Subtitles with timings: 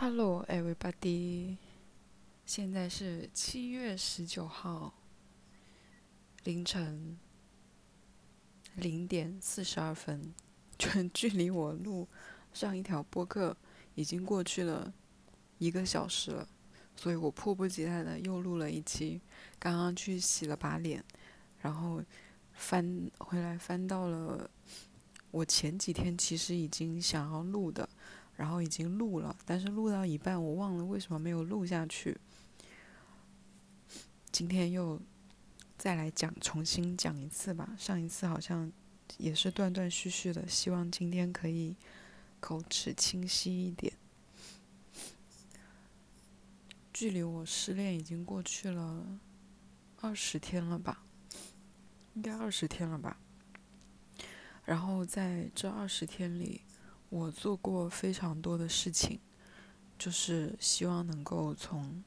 [0.00, 1.56] Hello, everybody！
[2.46, 4.94] 现在是七月十九号
[6.44, 7.18] 凌晨
[8.76, 10.32] 零点四十二分，
[11.12, 12.06] 距离我录
[12.52, 13.56] 上一条播客
[13.96, 14.94] 已经过去了
[15.58, 16.48] 一个小时了，
[16.94, 19.20] 所以我迫不及待的又录了一期。
[19.58, 21.04] 刚刚去洗了把脸，
[21.60, 22.00] 然后
[22.52, 24.48] 翻回来翻到了
[25.32, 27.88] 我前几天其实已经想要录的。
[28.38, 32.16] 然后已经录了，但是录到一半，我忘了为什么没有录下去。
[34.30, 35.00] 今天又
[35.76, 37.74] 再来讲，重新讲一次吧。
[37.76, 38.70] 上一次好像
[39.16, 41.74] 也是断断续续的，希望今天可以
[42.38, 43.92] 口齿清晰一点。
[46.92, 49.18] 距离我失恋已经过去了
[50.00, 51.02] 二十天了吧？
[52.14, 53.18] 应该二十天了吧？
[54.64, 56.60] 然后在这二十天里。
[57.10, 59.18] 我做过非常多的事情，
[59.98, 62.04] 就是希望能够从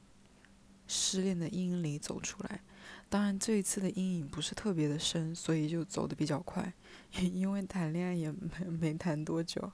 [0.86, 2.60] 失恋的阴影里走出来。
[3.08, 6.72] 当然，这一次的阴影不是特别的深，所以就走的比较快。
[7.20, 9.72] 因为谈恋爱也没没谈多久。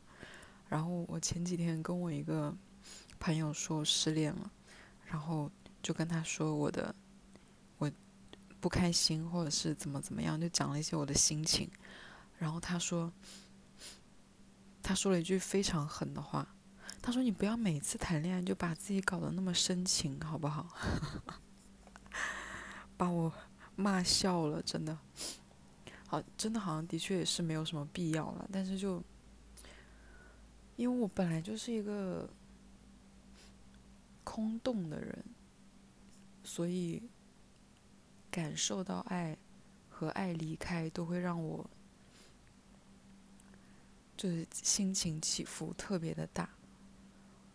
[0.70, 2.56] 然后我前几天跟我一个
[3.20, 4.50] 朋友说失恋了，
[5.04, 5.50] 然后
[5.82, 6.94] 就跟他说我的
[7.76, 7.90] 我
[8.60, 11.70] 不开心或者是怎么怎么样，就讲了一些我的心情。
[12.38, 13.12] 然后他说。
[14.88, 16.48] 他说了一句非常狠的话，
[17.02, 20.66] 他说：“你不要每次谈恋爱就把自己搞得那么深情，好不好？”
[22.96, 23.30] 把我
[23.76, 24.98] 骂笑了，真的。
[26.06, 29.04] 好，真的好像的确也是没有什么必要了，但是就
[30.76, 32.26] 因为我本来就是一个
[34.24, 35.22] 空洞的人，
[36.42, 37.02] 所以
[38.30, 39.36] 感受到爱
[39.90, 41.68] 和爱离开都会让我。
[44.18, 46.50] 就是心情起伏特别的大，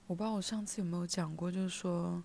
[0.07, 2.23] 我不知道我上次有没有讲过，就是说，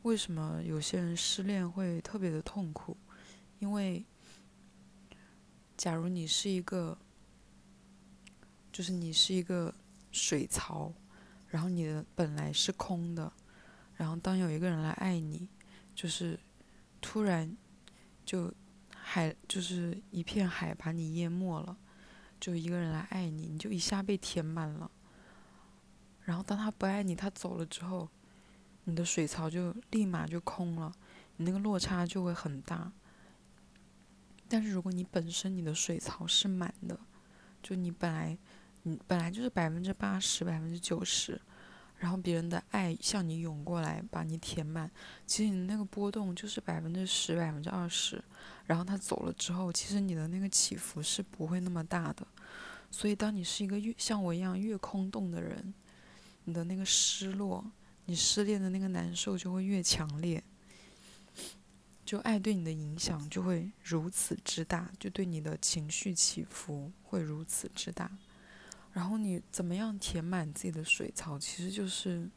[0.00, 2.96] 为什么有些人失恋会特别的痛苦？
[3.58, 4.02] 因为，
[5.76, 6.96] 假如你是一个，
[8.72, 9.74] 就是你是一个
[10.10, 10.90] 水槽，
[11.48, 13.30] 然后你的本来是空的，
[13.94, 15.46] 然后当有一个人来爱你，
[15.94, 16.40] 就是
[17.02, 17.54] 突然
[18.24, 18.50] 就
[18.90, 21.76] 海就是一片海把你淹没了。
[22.40, 24.90] 就一个人来爱你，你就一下被填满了。
[26.24, 28.08] 然后当他不爱你，他走了之后，
[28.84, 30.92] 你的水槽就立马就空了，
[31.36, 32.92] 你那个落差就会很大。
[34.48, 36.98] 但是如果你本身你的水槽是满的，
[37.62, 38.38] 就你本来
[38.82, 41.40] 你本来就是百分之八十、百分之九十。
[41.98, 44.88] 然后别人的爱向你涌过来，把你填满。
[45.26, 48.22] 其实你那个波动就是百分之十、百分之二十。
[48.68, 52.24] 然后他走了之后，其实你的那个起伏是不会那么大的。
[52.90, 55.74] 所以，当你是一个越像我一样越空洞的人，
[56.44, 57.64] 你的那个失落、
[58.04, 60.44] 你失恋的那个难受就会越强烈。
[62.04, 68.10] 就爱对你的影响就会如此之大，就对你的情绪起伏会如此之大。
[68.92, 71.38] 然后你怎么样填满自己的水槽？
[71.38, 72.28] 其实就是，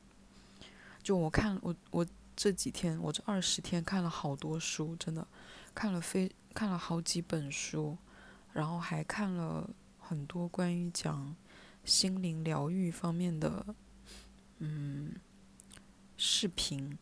[1.01, 2.05] 就我看我我
[2.35, 5.25] 这几天我这二十天看了好多书，真的
[5.73, 7.97] 看了非看了好几本书，
[8.53, 11.35] 然后还看了很多关于讲
[11.83, 13.75] 心灵疗愈方面的
[14.59, 15.15] 嗯
[16.17, 16.97] 视频，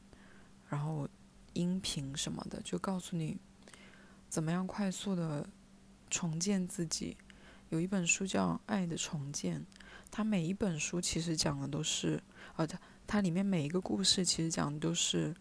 [0.70, 1.08] 然后
[1.54, 3.38] 音频什么的，就告诉你
[4.30, 5.50] 怎么样快速的
[6.10, 7.18] 重建自己。
[7.70, 9.60] 有一本书叫《爱的重建》，
[10.10, 12.22] 它每一本书其实讲的都是，
[12.56, 15.36] 呃，它它里面每一个故事其实讲的都是，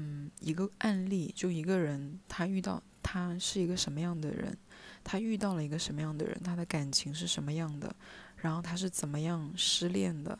[0.00, 4.56] 嗯，一个案例，就一个人他遇到他是一个什么样的人，
[5.02, 7.92] 他遇到了一个什么样的人，他的感情是什么样的，
[8.36, 10.38] 然后他是怎么样失恋的，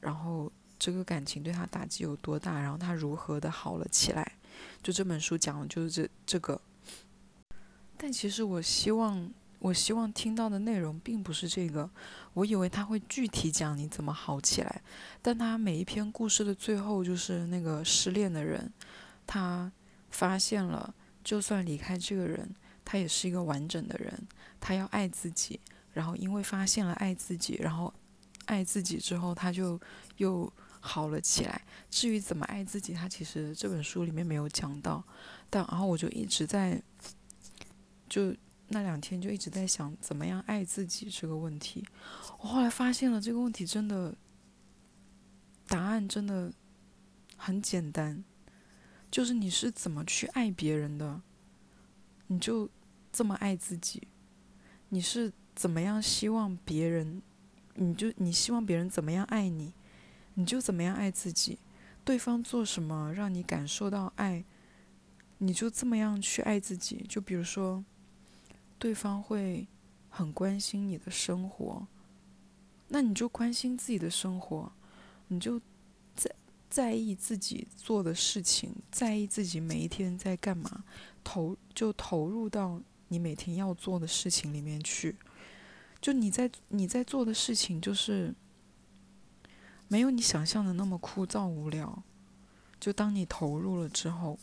[0.00, 4.32] 然后这个感情对他打击有多大，然后他如何的好了起来，
[4.82, 6.58] 就这本书讲的就是这这个，
[7.98, 9.30] 但其实我希望。
[9.60, 11.90] 我希望听到的内容并不是这个，
[12.32, 14.82] 我以为他会具体讲你怎么好起来，
[15.20, 18.72] 但他每一篇故事的最后就是那个失恋的人，
[19.26, 19.72] 他
[20.10, 20.94] 发现了，
[21.24, 22.54] 就算离开这个人，
[22.84, 24.28] 他也是一个完整的人，
[24.60, 25.58] 他要爱自己，
[25.92, 27.92] 然后因为发现了爱自己，然后
[28.46, 29.80] 爱自己之后他就
[30.18, 31.60] 又好了起来。
[31.90, 35.02] 至于怎么爱自己，他其实这本书里面没有讲到，
[35.50, 36.80] 但然后我就一直在
[38.08, 38.32] 就。
[38.68, 41.84] 那两天就一直在想怎么样爱自己这个问题，
[42.40, 44.14] 我后来发现了这个问题真的
[45.66, 46.52] 答案真的
[47.36, 48.24] 很简单，
[49.10, 51.22] 就是你是怎么去爱别人的，
[52.26, 52.68] 你就
[53.12, 54.08] 这么爱自己。
[54.90, 57.20] 你是怎么样希望别人，
[57.74, 59.74] 你就你希望别人怎么样爱你，
[60.34, 61.58] 你就怎么样爱自己。
[62.04, 64.44] 对方做什么让你感受到爱，
[65.38, 67.04] 你就这么样去爱自己。
[67.06, 67.84] 就比如说，
[68.78, 69.66] 对方会
[70.08, 71.86] 很关心你的生活，
[72.88, 74.72] 那你就关心自己的生活，
[75.28, 75.60] 你就
[76.14, 76.34] 在
[76.70, 80.84] 在意自己做的事情，在意自己每一天在干嘛，
[81.22, 85.16] 投就投入到你每天要做的事情里面去。
[86.00, 88.34] 就你在你在做的事情就是。
[89.90, 92.02] 没有你想象的那么枯燥无聊。
[92.78, 94.38] 就当你投入了之后，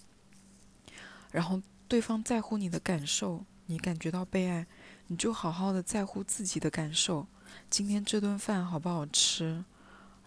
[1.30, 4.65] 然后对方在乎你的感受，你感觉到被爱，
[5.07, 7.25] 你就好好的在乎自己的感受。
[7.69, 9.63] 今天这顿饭好不好吃？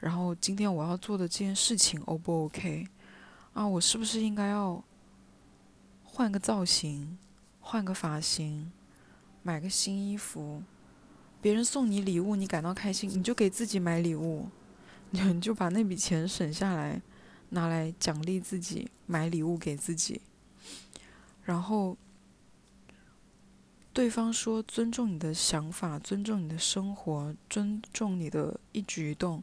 [0.00, 2.86] 然后今天我要做的这件事情 O 不 OK？
[3.52, 4.82] 啊，我是不是应该要
[6.04, 7.18] 换个造型，
[7.60, 8.70] 换个发型，
[9.42, 10.62] 买个新衣服？
[11.40, 14.48] 别人送你礼物，你感到开心，你就给自己买礼物。
[15.10, 17.00] 你就把那笔钱省下来，
[17.50, 20.20] 拿来奖励自己，买礼物给自己。
[21.44, 21.96] 然后，
[23.98, 29.42] 对方说尊重你的想法，尊重你的生活，尊重你的一举一动，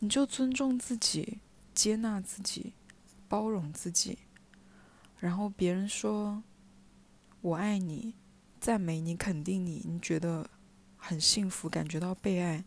[0.00, 1.38] 你就尊重自己，
[1.72, 2.74] 接纳自己，
[3.26, 4.18] 包容自己。
[5.18, 6.42] 然后别人说
[7.40, 8.12] 我爱你，
[8.60, 10.46] 赞美你，肯定你，你觉得
[10.98, 12.62] 很幸福，感觉到被爱。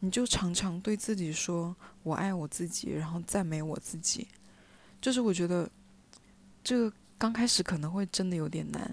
[0.00, 4.26] 你就常常对自己说“我爱我自己”，然后赞美我自己。
[5.00, 5.70] 就是我觉得，
[6.64, 8.92] 这个刚开始可能会真的有点难，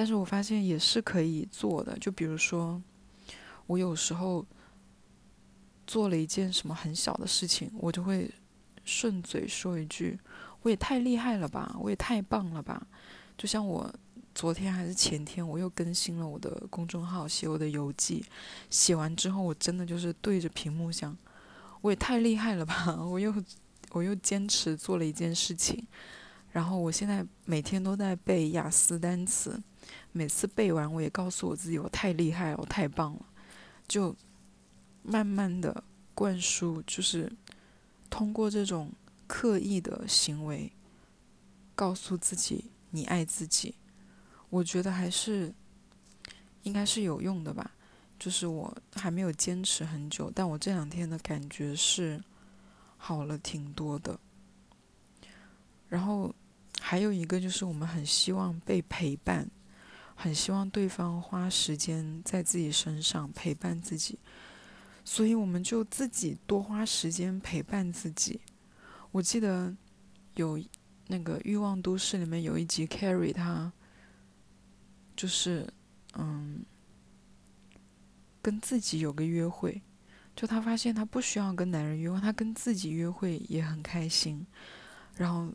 [0.00, 1.94] 但是我发现也是可以做的。
[1.98, 2.82] 就比如说，
[3.66, 4.46] 我有时候
[5.86, 8.32] 做了一件什么很小的事情，我就会
[8.82, 10.18] 顺嘴说一句
[10.64, 12.86] ：“我也太厉害了吧，我也太棒了吧。”
[13.36, 13.94] 就像我。
[14.32, 18.24] 昨天还是前天，我又更新了我的公众号，写我的游记。
[18.70, 21.14] 写完之后，我真的就是对着屏幕想，
[21.80, 22.96] 我也太厉害了吧！
[23.04, 23.34] 我又
[23.90, 25.84] 我又坚持做了一件事情，
[26.52, 29.60] 然后我现在每天都在背雅思单词，
[30.12, 33.26] 每次背完我也告诉我自己，我太厉害了，我太棒了。
[33.86, 34.14] 就
[35.02, 35.82] 慢慢的
[36.14, 37.32] 灌输，就是
[38.08, 38.92] 通过这种
[39.26, 40.70] 刻意的行为，
[41.74, 43.74] 告诉自己你爱自己。
[44.48, 45.52] 我觉得还是
[46.64, 47.70] 应该是有用的吧，
[48.18, 52.22] 就是我还没有坚持很久，但我这两天的感觉是
[52.96, 54.18] 好了挺多的。
[55.88, 56.34] 然后
[56.80, 59.48] 还有一个就是我们很希望被陪伴，
[60.22, 64.18] 很希望对方花时间在自己身上陪伴自己，
[65.02, 68.38] 所以我们就自己多花时间陪伴自己。
[69.12, 69.74] 我记得
[70.34, 70.62] 有
[71.06, 73.72] 那个《欲望都市》里面有一集，Carrie 他。
[75.16, 75.70] 就是，
[76.14, 76.64] 嗯，
[78.40, 79.82] 跟自己有个约会，
[80.34, 84.46] 就他发现他不需要跟男人约会，他跟自己约会也很开心。
[85.16, 85.52] 然后，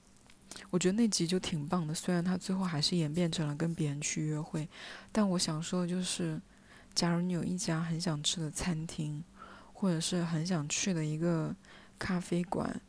[0.70, 1.94] 我觉得那集就挺棒的。
[1.94, 4.68] 虽然他最后还是演变成了跟别人去约会，
[5.12, 6.42] 但我想说的就是，
[6.94, 9.24] 假如你有一家很想吃的餐厅，
[9.74, 11.56] 或者是很想去的一个
[11.98, 12.82] 咖啡馆，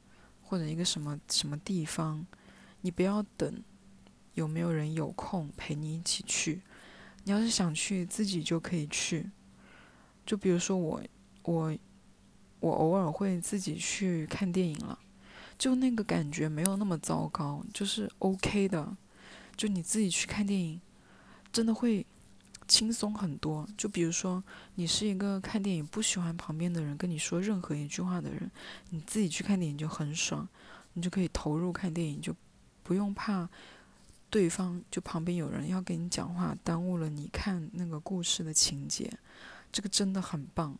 [0.42, 2.26] 或者一个什么什么地方，
[2.80, 3.62] 你不要等。
[4.34, 6.60] 有没有人有空陪你一起去？
[7.24, 9.30] 你要是想去，自己就可以去。
[10.26, 11.02] 就比如说我，
[11.44, 11.74] 我，
[12.60, 14.98] 我偶尔会自己去看电影了，
[15.58, 18.96] 就那个感觉没有那么糟糕，就是 OK 的。
[19.56, 20.80] 就你自己去看电影，
[21.50, 22.04] 真的会
[22.68, 23.66] 轻松很多。
[23.76, 24.44] 就比如说，
[24.74, 28.50] 你是一个看电影不喜欢旁边的人跟你说任何一句话的人，
[28.90, 30.46] 你自己去看电影就很爽，
[30.92, 32.36] 你就可以投入看电影，就
[32.82, 33.48] 不用怕。
[34.28, 39.10] 对方就旁边有人要跟你讲话，耽误了你看那个故事的情节，
[39.72, 40.76] 这个真的很棒。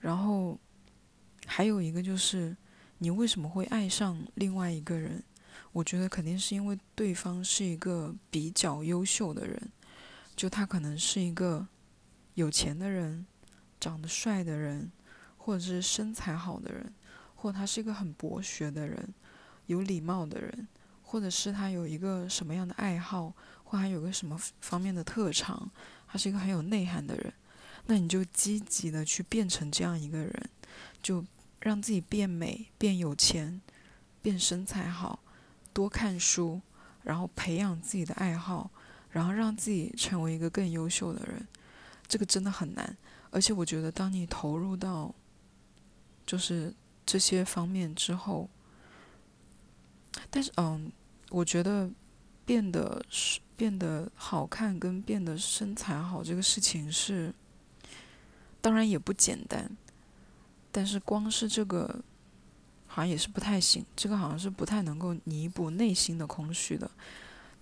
[0.00, 0.58] 然后
[1.46, 2.54] 还有一个就是，
[2.98, 5.22] 你为什么会爱上另外一个人？
[5.72, 9.70] 我觉得肯定是因为对方是一个比较优秀的人，
[10.34, 11.66] 就他可能是一个
[12.34, 13.26] 有钱的人，
[13.80, 14.90] 长得帅的人，
[15.36, 16.94] 或者是身材好的人，
[17.34, 19.14] 或他是一个很博学的人，
[19.66, 20.68] 有礼貌的人。
[21.08, 25.70] 或者是他有一个什么样的爱好，或还有个什么方面的特长，
[26.08, 27.32] 他是一个很有内涵的人，
[27.86, 30.50] 那你就积极的去变成这样一个人，
[31.00, 31.24] 就
[31.60, 33.60] 让自己变美、变有钱、
[34.22, 35.20] 变身材好，
[35.72, 36.60] 多看书，
[37.02, 38.70] 然后培养自己的爱好，
[39.10, 41.46] 然后让自己成为一个更优秀的人。
[42.06, 42.96] 这个真的很难，
[43.30, 45.14] 而且我觉得当你投入到
[46.24, 46.72] 就是
[47.04, 48.48] 这些方面之后。
[50.30, 50.90] 但是，嗯，
[51.28, 51.90] 我觉得
[52.46, 53.04] 变得
[53.54, 57.34] 变得好看跟变得身材好这个事情是，
[58.62, 59.70] 当然也不简单。
[60.76, 62.04] 但是光是这个，
[62.86, 63.82] 好像也是不太行。
[63.96, 66.90] 这个好像是不太能够弥补内心的空虚的。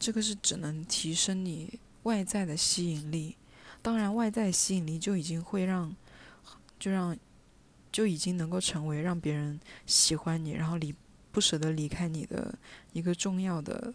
[0.00, 3.37] 这个是只能提升你外在的吸引力。
[3.80, 5.94] 当然，外在吸引力就已经会让，
[6.76, 7.16] 就让，
[7.92, 10.92] 就已经能够成为让别人喜欢你，然后离
[11.30, 12.59] 不舍得离开你的
[12.92, 13.94] 一个重要的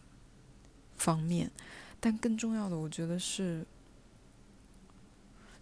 [0.96, 1.52] 方面。
[2.00, 3.68] 但更重要的，我觉得是。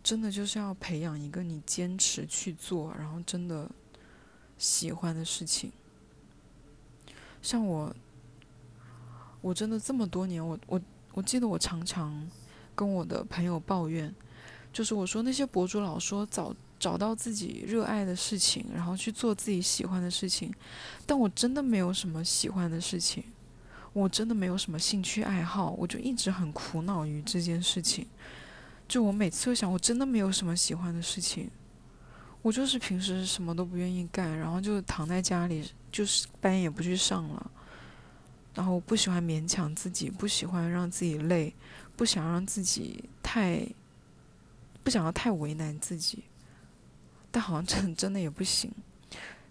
[0.08, 3.70] 真的就是要培养一个你坚持去做，然后真的
[4.58, 5.70] 喜欢的事情。
[7.42, 7.94] 像我，
[9.42, 12.26] 我真的这么多年，我我我记得我常常
[12.74, 14.16] 跟我的朋友抱怨，
[14.72, 20.54] 就是我说那些博主老说找找到自己热爱的事情，然后去做自己喜欢的事情，
[21.06, 23.26] 但我真的没有什么喜欢的事情，
[23.92, 28.08] 我真的没有什么兴趣爱好，我就一直很苦恼于这件事情。
[28.88, 31.52] 就我每次都想，我真的没有什么喜欢的事情，
[32.42, 37.52] 我就是平时什么都不愿意干，然后就躺在家里，就是班也不去上了，
[38.56, 41.54] 然后不喜欢勉强自己，不喜欢让自己累，
[41.98, 43.68] 不想让自己太，
[44.84, 46.24] 不想要太为难自己，
[47.30, 48.72] 但好像真 真的也不行，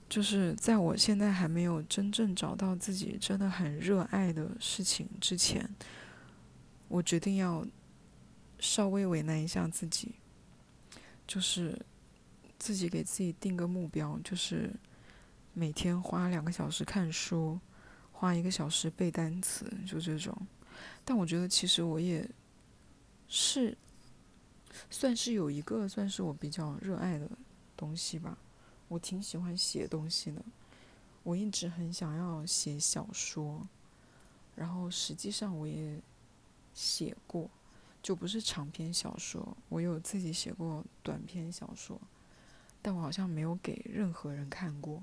[0.09, 5.69] 就是在我现在还没有真正找到自己真的很热爱的事情之前，
[6.89, 7.63] 我决定要。
[8.59, 10.15] 稍微为难一下自己，
[11.27, 11.79] 就是
[12.59, 14.75] 自己给自己定个目标，就是
[15.53, 17.61] 每天花两个小时看书，
[18.13, 20.35] 花一个小时背单词，就这种。
[21.05, 22.29] 但我觉得其实我也
[23.29, 23.77] 是
[24.91, 27.31] 算是有一个算是我比较热爱的
[27.77, 28.39] 东西吧。
[28.89, 30.45] 我挺喜欢写东西的，
[31.23, 33.67] 我一直很想要写小说，
[34.55, 36.01] 然后实际上我也
[36.73, 37.51] 写过。
[38.07, 42.01] 就不是长篇小说，我有自己写过短篇小说，
[42.81, 45.03] 但我好像没有给任何人看过，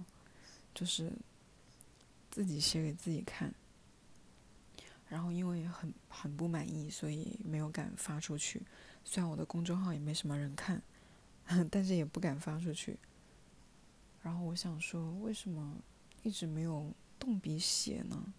[0.74, 1.12] 就是
[2.32, 3.54] 自己写给自己看。
[5.10, 8.62] 然后因为很很不满意，所以没有敢发出去。
[9.04, 10.82] 虽然我的公众号也没什么人看，
[11.70, 12.98] 但是也不敢发出去。
[14.22, 15.76] 然后我想说，为什么
[16.22, 18.34] 一直没有动笔写呢？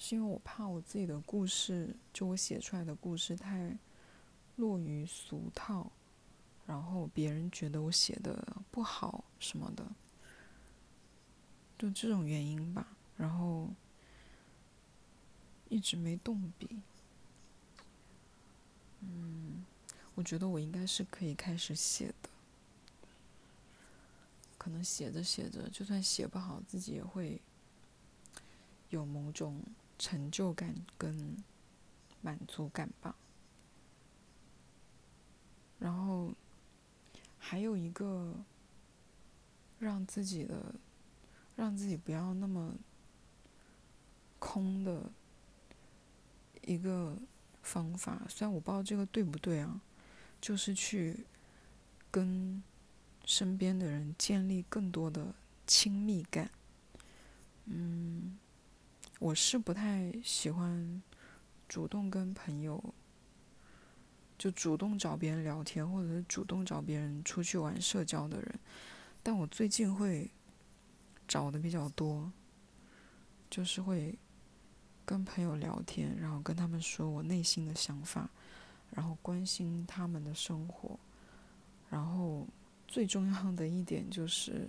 [0.00, 3.76] 是因为我怕我自己的故事，就我写出来的故事太
[4.54, 5.90] 落于俗套，
[6.66, 9.84] 然后别人觉得我写的不好什么的，
[11.76, 12.96] 就这种原因吧。
[13.16, 13.68] 然后
[15.68, 16.80] 一直没动笔。
[19.00, 19.64] 嗯，
[20.14, 22.30] 我觉得我应该是可以开始写的。
[24.56, 27.40] 可能写着写着，就算写不好，自己也会
[28.90, 29.60] 有某种。
[29.98, 31.36] 成就感跟
[32.20, 33.16] 满足感吧，
[35.78, 36.32] 然后
[37.38, 38.34] 还有一个
[39.78, 40.74] 让自己的
[41.56, 42.74] 让自己不要那么
[44.38, 45.10] 空的
[46.62, 47.16] 一个
[47.62, 49.80] 方法，虽然我不知道这个对不对啊，
[50.40, 51.26] 就是去
[52.10, 52.62] 跟
[53.24, 55.34] 身边的人建立更多的
[55.66, 56.50] 亲密感，
[57.64, 58.38] 嗯。
[59.18, 61.02] 我是不太喜欢
[61.68, 62.82] 主动跟朋友，
[64.38, 68.60] 就主动找别人聊天，或者是主动找别人出去玩社交的人。
[69.22, 70.30] 但我最近会
[71.26, 72.30] 找的比较多，
[73.50, 74.16] 就是会
[75.04, 78.30] 跟朋友聊天，然后跟他们说我内心的想法，
[78.90, 80.98] 然后关心他们的生活。
[81.90, 82.46] 然后
[82.86, 84.68] 最重要的一点就是。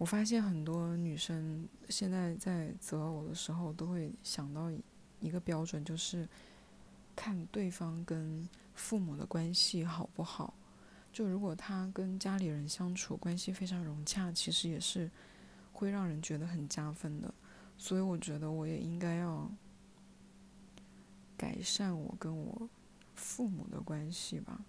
[0.00, 4.72] 我发现很多女生现在在择偶的时候，都会想到
[5.20, 6.26] 一个标准，就是
[7.14, 10.54] 看对方跟父母的关系好不好。
[11.12, 15.10] 就如果他跟家里人相处关系非常融洽，其实也是
[15.70, 17.34] 会让人觉得很加分的。
[17.76, 19.52] 所以我觉得我也应该要
[21.36, 22.70] 改善我跟我
[23.14, 24.64] 父母的关系吧。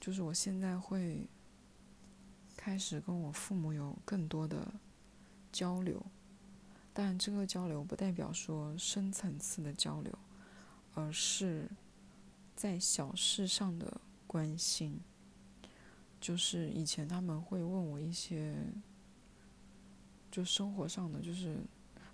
[0.00, 1.28] 就是我现在会。
[2.66, 4.74] 开始跟我父母有更多的
[5.52, 6.04] 交流，
[6.92, 10.12] 但这个交流不代表说深层次的交流，
[10.92, 11.70] 而是
[12.56, 14.98] 在小事上的关心。
[16.20, 18.56] 就是以前他们会问我一些，
[20.28, 21.60] 就生活上的，就是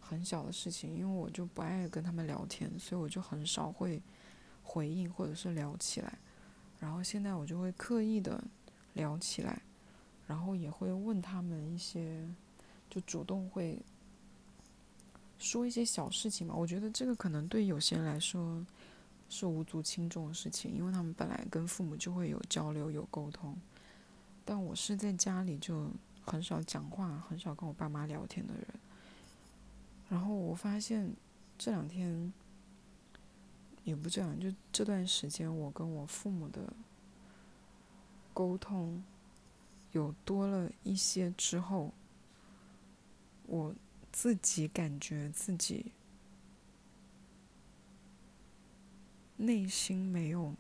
[0.02, 4.02] 很小的事情，因为我就不爱跟他们聊天，所以我就很少会
[4.62, 6.18] 回应或者是聊起来。
[6.78, 8.44] 然后现在我就会刻意的
[8.92, 9.62] 聊起来。
[10.32, 12.26] 然后也会问他们一些，
[12.88, 13.78] 就主动会
[15.38, 16.54] 说一些小事情嘛。
[16.54, 18.64] 我觉得这个可能对有些人来说
[19.28, 23.54] 是无足轻重的事情，因为他们本来跟父母就会有交流、有沟通。
[24.42, 25.90] 但我是在家里就
[26.24, 28.66] 很少讲话，很少跟我爸妈聊天的人。
[30.08, 31.14] 然后我发现
[31.58, 32.32] 这两天，
[33.84, 36.72] 也不这样，就这段时间我跟我父母的
[38.32, 39.04] 沟通
[39.92, 41.92] 有多了一些之后，
[43.46, 43.75] 我
[44.11, 45.92] 自己感觉自己
[49.37, 50.54] 内心没有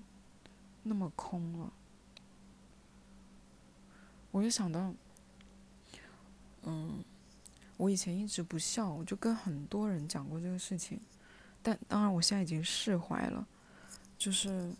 [0.82, 1.72] 那么空了。
[4.30, 4.94] 我就想到，
[6.62, 7.04] 嗯，
[7.76, 11.00] 我以前一直不笑，我就跟很多人讲过这个事情，
[11.62, 13.46] 但当然我现在已经释怀了。
[14.18, 14.72] 就是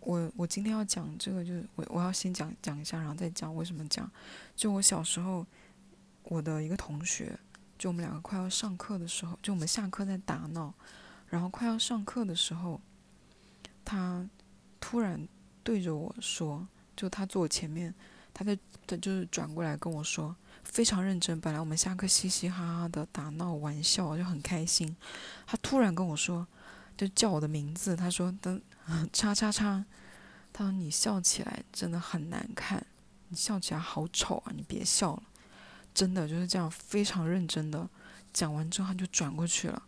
[0.00, 4.10] 我我今天要讲这个，就是我我要先讲讲一下，然后再讲为什么讲。
[4.56, 5.46] 就我小时候，
[6.24, 7.38] 我的一个同学，
[7.78, 10.72] 就我们两个快要上课的时候，就我们下课在打闹，
[11.28, 12.80] 然后快要上课的时候，
[13.84, 14.28] 他
[14.80, 15.26] 突然
[15.62, 17.94] 对着我说，就他坐我前面。
[18.34, 21.40] 他在，他就是转过来跟我说，非常认真。
[21.40, 24.94] 本来我们下课嘻嘻哈哈的打闹玩笑就很开心，
[25.44, 26.46] 他突然跟我说，
[26.96, 27.96] 就叫我的名字。
[27.96, 28.62] 他说：“等
[29.12, 29.84] 叉叉叉。”
[30.52, 32.84] 他说：“你笑起来真的很难看，
[33.28, 34.52] 你笑起来好丑啊！
[34.56, 35.22] 你别笑了。”
[35.94, 37.88] 真的就是这样，非常认真的
[38.32, 39.82] 讲完之后，他就转过去了，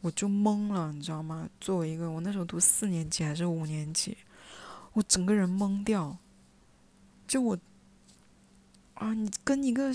[0.00, 1.48] 我就懵了，你知道吗？
[1.60, 4.16] 作为一个我那时候读四年级还是五年级，
[4.92, 6.16] 我整个人懵掉，
[7.26, 7.58] 就我。
[8.94, 9.92] 啊，你跟一个，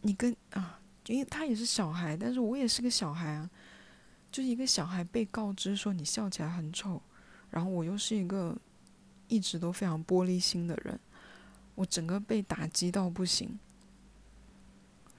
[0.00, 3.48] 你跟啊，因为他也是小孩，但是我也是个小孩啊，
[4.32, 7.00] 就是一个小孩被告知说你笑起来很丑，
[7.52, 8.58] 然后我又是一个
[9.28, 10.98] 一直都非常玻璃心的人，
[11.76, 13.56] 我整个被打击到不行，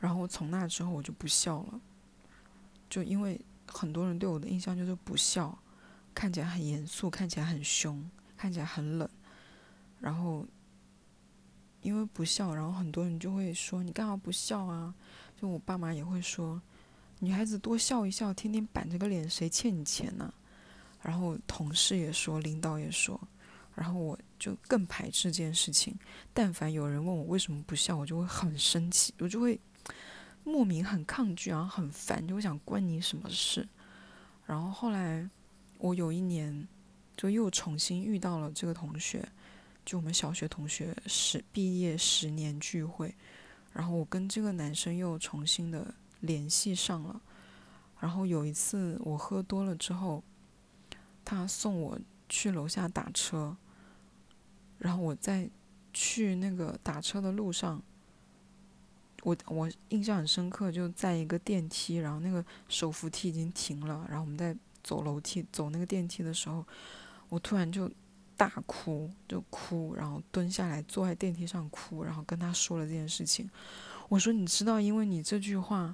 [0.02, 1.80] 然后从那之后我就不笑了，
[2.90, 5.58] 就因为很多人对我的印象就是不笑，
[6.14, 8.04] 看起来很严肃，看起来很凶，
[8.36, 9.08] 看起来很冷，
[10.02, 10.46] 然后。
[11.84, 14.96] 因为不笑，然后很多人就会说你干嘛不笑啊？
[15.36, 16.62] 就我爸妈也会说，
[17.20, 20.34] 女孩子多笑一笑，天天板着个脸，谁欠你钱呢？
[21.04, 23.20] 然后同事也说，领导也说，
[23.76, 25.94] 然后我就更排斥这件事情。
[26.34, 29.60] 但凡有人问我为什么不笑，我就会很生气，我就会
[30.44, 33.68] 莫名很抗拒，然后很烦，就会想关你什么事。
[34.46, 35.30] 然后后来
[35.78, 36.68] 我有一年
[37.18, 39.28] 就又重新遇到了这个同学。
[39.86, 43.14] 就我们小学同学十毕业十年聚会，
[43.74, 47.22] 然后我跟这个男生又重新的联系上了。
[48.00, 50.24] 然后有一次我喝多了之后，
[51.24, 53.56] 他送我去楼下打车，
[54.80, 55.50] 然后我在
[55.94, 57.82] 去那个打车的路上，
[59.24, 66.66] 我我印象很深刻，就在一个电梯，然后那个手扶梯已经停了，然后我们在走楼梯走那个电梯的时候，
[67.30, 67.92] 我突然就。
[68.36, 73.48] 大哭就哭，然后蹲下来坐在电梯上哭，然后跟他说了这件事情。
[74.10, 75.94] 我说：“你知道，因为你这句话，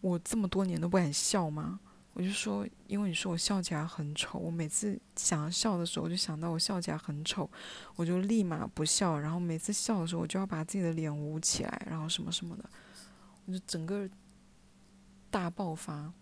[0.00, 1.78] 我这么多年都不敢笑吗？”
[2.14, 7.50] 我就说：“因为你说我笑起来很丑，我每次想要笑的时候，我就想到我笑起来很丑，
[7.96, 9.18] 我就立马不笑。
[9.18, 12.70] 然后每次笑的时候，我就要把自己的脸捂起来，然后什么什么的，
[13.46, 14.08] 我就整个
[15.30, 16.12] 大爆发。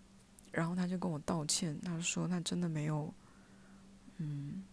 [0.50, 3.14] 然后他就跟我道歉，他说他真的没有，
[4.16, 4.64] 嗯。”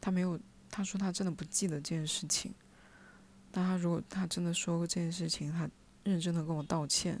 [0.00, 0.38] 他没有，
[0.70, 2.52] 他说他真的不记得这件事情。
[3.50, 5.66] 但他如果他真的说过这件事情，他
[6.02, 7.18] 认真的跟我道歉，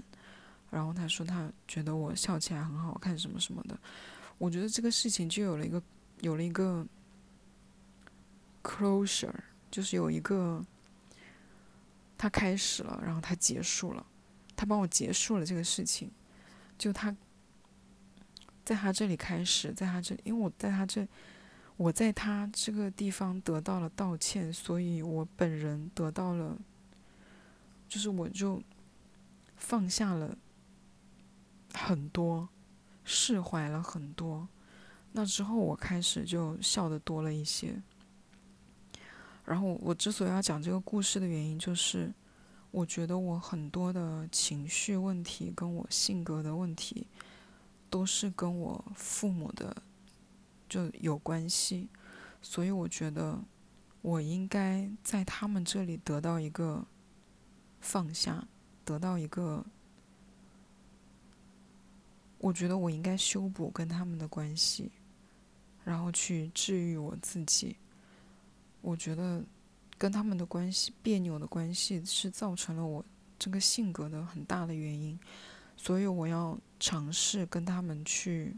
[0.74, 3.78] 然后他说他觉得我笑起来很好看什么什么的。
[4.36, 5.82] 我觉得这个事情就有了一个
[6.20, 6.84] 有了一个
[8.62, 9.32] closure，
[9.70, 10.64] 就是有一个
[12.18, 14.04] 他开始了，然后他结束了，
[14.56, 16.10] 他帮我结束了这个事情。
[16.76, 17.16] 就他
[18.64, 21.06] 在他这里开始，在他这里，因为我在他这。
[21.76, 26.56] 我在他这个地方得到了道歉，所以我本人得到了，
[27.88, 28.62] 就是我就
[29.56, 30.38] 放下了
[31.74, 32.48] 很多，
[33.04, 34.48] 释怀了很多。
[35.12, 37.82] 那之后我开始就笑的多了一些。
[39.44, 42.12] 然后我之所以要讲这个故事的原因，就是
[42.70, 47.06] 我觉得我很多的情绪问题跟我性格的问题，
[47.90, 49.76] 都是跟我父母的。
[50.66, 51.88] 就有关系，
[52.42, 53.38] 所以我觉得
[54.00, 56.84] 我应该在他们这里得到一个
[57.80, 58.48] 放下，
[58.84, 59.64] 得到一个，
[62.44, 64.92] 我觉得我应该修补跟他们的关系，
[65.82, 67.74] 然后去治愈我自己。
[68.82, 69.42] 我觉得
[69.96, 73.02] 跟他们的关系别扭的关系是造成了我
[73.38, 75.18] 这个性格的很大的原因，
[75.74, 78.54] 所以我要尝试跟他们去。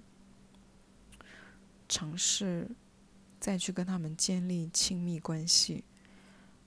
[1.88, 2.68] 尝试
[3.38, 5.84] 再去跟他们建立亲密关系，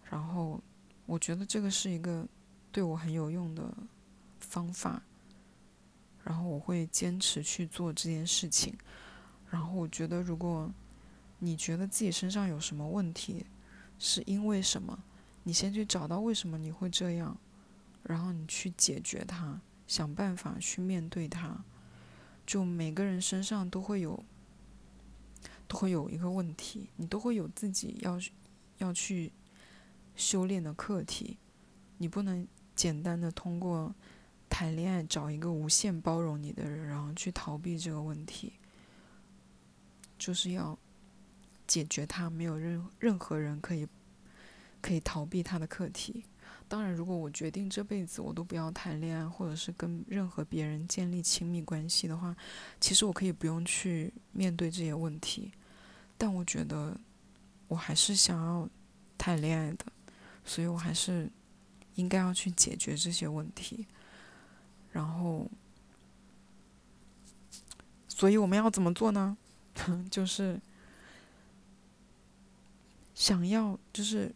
[0.09, 0.63] 然后
[1.05, 2.25] 我觉得这个是一个
[2.71, 3.75] 对我很有用的
[4.39, 5.03] 方法，
[6.23, 8.73] 然后我会坚持去做这件事情。
[9.49, 10.71] 然后我觉得，如果
[11.39, 13.45] 你觉得自己身上有什么问题，
[13.97, 15.03] 是因为什么？
[15.43, 17.35] 你先去找到为什么你会这样，
[18.03, 21.63] 然后你去解决它，想办法去面对它。
[22.45, 24.23] 就每个人身上都会有，
[25.67, 28.19] 都会有一个问题，你都会有自己要
[28.79, 29.31] 要去
[30.15, 31.37] 修炼的课题。
[31.97, 33.93] 你不能简单的通过
[34.59, 38.51] 谈恋爱找一个无限包容你的人，然后去逃避这个问题。
[40.17, 40.77] 就是要
[41.65, 43.87] 解决它，没有任任何人可以
[44.81, 46.25] 可以逃避他的课题。
[46.67, 52.35] 当然，如果我决定这辈子我都不要谈恋爱，或者是跟任何别人建立亲密关系的话，
[52.81, 55.53] 其实我可以不用去面对这些问题。
[56.17, 56.99] 但我觉得
[57.69, 58.67] 我还是想要
[59.17, 59.85] 谈恋爱的，
[60.43, 61.31] 所以我还是
[61.95, 63.87] 应该要去解决这些问题。
[64.91, 65.49] 然后，
[68.07, 69.37] 所以我们要怎么做呢？
[70.09, 70.59] 就是
[73.13, 74.33] 想要，就是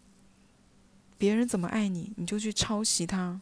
[1.17, 3.41] 别人怎么爱你，你就去抄袭他，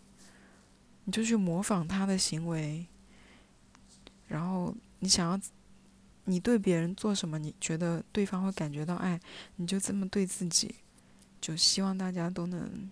[1.06, 2.88] 你就去模仿他的行为。
[4.28, 5.40] 然后你想要，
[6.26, 9.20] 你对别人做什么，你觉得对方会感觉到爱，
[9.58, 10.76] 你就这么对自己。
[11.42, 12.90] 就希望大家都能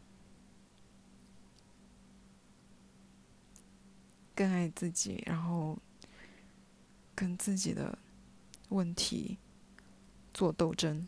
[4.39, 5.77] 更爱自己，然后
[7.13, 7.97] 跟自己的。
[8.69, 9.39] 问题
[10.31, 11.07] 做斗争，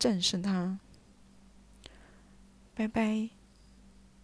[0.00, 0.80] 战胜它。
[2.74, 3.37] 拜拜。